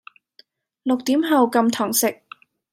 [0.81, 2.23] 六點後禁堂食